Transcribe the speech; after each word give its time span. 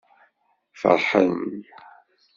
Feṛḥen. 0.81 1.35